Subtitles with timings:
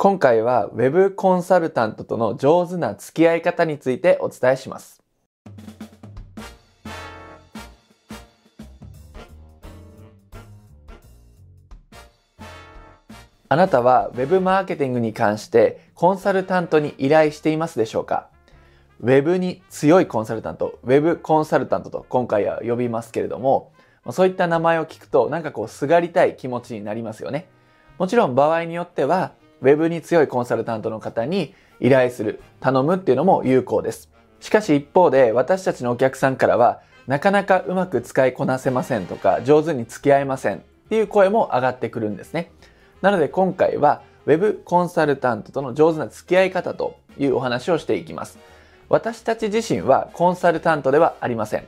[0.00, 5.02] 今回は Web コンサルタントとの上手な付き合い方についてお伝えします。
[13.48, 18.28] あなたは Web マーケティングに関してコンサルタントに依頼していますでしょうか
[19.02, 23.72] ？Web に強いコンサルタント、Web コンサルタントと今回は呼びますけれども、
[24.12, 27.48] そういった名前を聞くとなんかこうすがりたい気持ちになりますよね。
[27.98, 34.10] もちろん場合によっては Web に強いコンサルタントの方に依頼する、頼むっていうのも有効です。
[34.40, 42.52] しかし一方で私たちのお客さんからはなかなかうまく使いこなせませんとか上手に付き合えませんっていう声も上がってくるんですね。
[43.02, 48.38] なので今回は Web コンサルタントとの上手な付き合い方というお話をしていきます。
[48.88, 51.66] 私たち自身はコンサルタントではありません。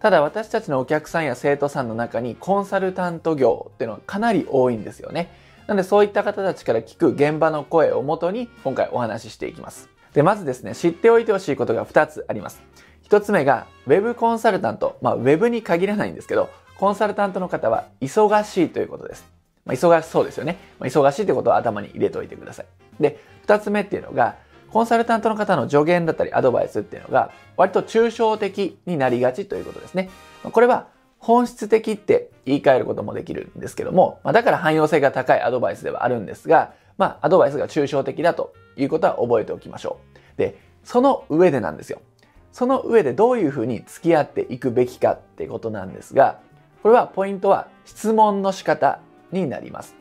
[0.00, 5.30] ただ私たちのお客さんや生徒さんの中にコンサルタント業っていうのはかなり多いんですよね。
[5.66, 9.88] なのでそういった方たちから聞く現場の声をもとに今回お話ししていきます。
[10.12, 12.62] で、まずですね、知っておいてほしいことが2つあります。
[13.08, 14.98] 1つ目が Web コンサルタント。
[15.00, 19.24] まあ Web に限らないんですけど、コンサルタントの方は忙しいということです。
[19.64, 20.58] まあ、忙しそうですよね。
[20.80, 22.66] まあ、忙しいってことを頭に入れておいてください。
[23.00, 24.36] で、二つ目っていうのが、
[24.70, 30.10] コンサルタントの方の助言だったりアドバイスっていうのが、割と抽象的になりがちということですね。
[30.42, 30.88] これは
[31.22, 40.00] 本質的って言い換えることもできるんですけども、まあ、だから汎用性が高いアドバイスではあるんですが、まあ、アドバイスが抽象的だということは覚えておきましょ
[40.36, 40.38] う。
[40.38, 42.02] で、その上でなんですよ。
[42.50, 46.40] その上でどういうふうに付き合っていくべきかってことなんですが、
[46.82, 48.98] これはポイントは質問の仕方
[49.30, 49.94] になります。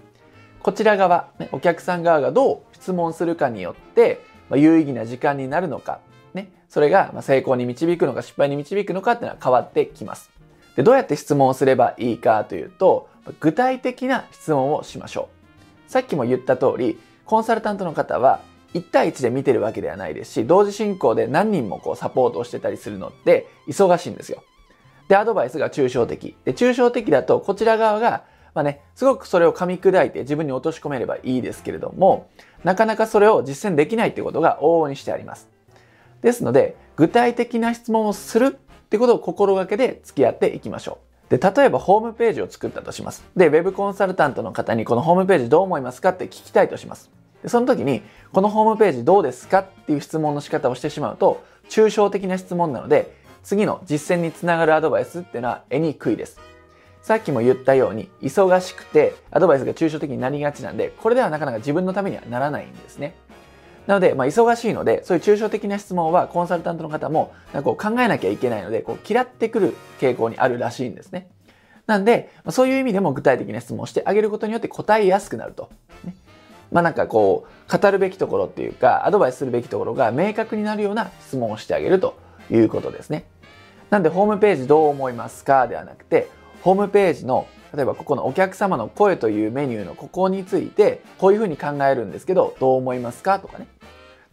[0.63, 5.99] こちら側、ね、お客さん側がどう質問するかによって、まあ、有意義な時間になるのか、
[6.33, 10.31] ね、それが成功に導くのか失敗に導くのかっていうのは変わってきます。
[10.81, 13.07] でどうやって質問をすればいいかというと、
[13.39, 15.29] 具体的な質問をしましょ
[15.87, 15.91] う。
[15.91, 18.41] さっきも言った通り、コンサルタントの方は
[18.73, 24.43] 1対1で見てるわけではないですし、同時進行で何人もこうサポートをしてたりするのって忙しいんですよ。
[25.07, 26.35] で、アドバイスが抽象的。
[26.45, 28.23] で、抽象的だとこちら側が
[28.55, 32.27] まあね、すごくそれを噛み砕いて自分に落とし込めればいいですけれども、
[32.63, 35.47] なかなかそれを実践できないってことが往々にしてあります。
[36.23, 38.57] ですので、具体的な質問をする
[38.91, 40.97] ってことを心がけて付き合っていきましょ
[41.29, 41.37] う。
[41.37, 43.23] で、例えばホームページを作ったとします。
[43.37, 47.09] で、ウェブコンサルタントの方にこのホームページどう思いますかって聞きたいとします。
[47.41, 48.01] でその時に、
[48.33, 56.37] このホームページどうですかっていう質問の仕方をしてしまうと、抽象的な質問なので、次の実践につながるアドバイスっていうのは得にくいです。
[57.01, 63.15] さっきも言ったように、忙しくてアドバイスが抽象的になりがちなんで、これではなかなか自分のためにはならないんですね。
[63.87, 71.29] なので、まあ、忙しいので、そういう抽象的な質問はコンサルタントの方もなんかこう考えなきゃいけないので、こう嫌ってくる傾向にあるらしいんですね。
[71.87, 75.69] なんで、まあ、そういう意味でも具体的な質問をしてあげることによって答えやすくなると。
[76.03, 76.15] ね、
[76.71, 82.17] まあなんかこう、語るべきところっていうか、アドバイスするべきところが明確になるような質問をしてあげると
[82.49, 83.25] いうことですね。
[83.89, 86.29] なんで、ホームページどう思いますかではなくて、
[86.61, 93.67] ホームページの例えばここのお客様の声というメニューのここについてこういうふうに考えるんですけどどう思いますかとかね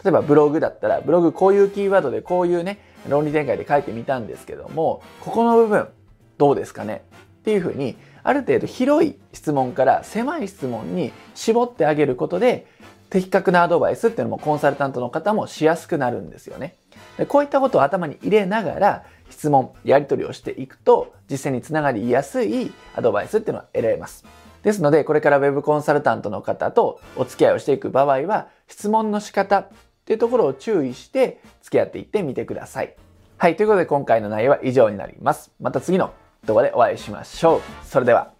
[0.03, 5.89] 例えばブログだったらブログこういうキーワードでこういうね論理展開で書いてみたんですけどもここの部分
[6.37, 7.03] どうですかね
[7.41, 12.67] っていうふうにある程度広い質問から狭い質問に絞ってあげることで
[13.11, 16.75] 的確なアドバイスっていうのもコンサルタントの方もしやすくなるんですよね。
[17.17, 24.25] でこういったことを頭に入れながら質問、やり取りをしていくと実践につながりやすいアドバイスっていうのは得られます。
[24.63, 29.69] ですので、これから Web コンサルタントの方とお付き合いをしていく場合は、質問の仕方っ
[30.05, 32.95] ていうところを注意して付き合っていってみてください。
[33.37, 35.53] はい、ということで今回の内容は以上になります。
[35.61, 36.13] また次の
[36.45, 37.61] 動画でお会いしましょう。
[37.85, 38.38] それでは。